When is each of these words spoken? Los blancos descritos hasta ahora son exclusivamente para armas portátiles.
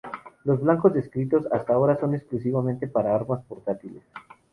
Los 0.45 0.59
blancos 0.59 0.95
descritos 0.95 1.45
hasta 1.51 1.73
ahora 1.73 1.95
son 1.95 2.15
exclusivamente 2.15 2.87
para 2.87 3.13
armas 3.13 3.43
portátiles. 3.47 4.01